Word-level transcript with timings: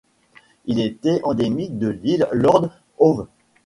Elle 0.67 0.79
était 0.79 1.19
endémique 1.23 1.79
à 1.83 1.91
l'île 1.91 2.27
Lord 2.31 2.69
Howe. 2.97 3.27